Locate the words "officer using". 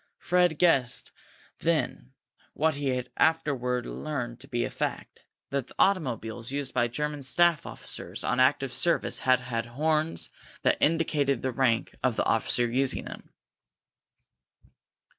12.25-13.05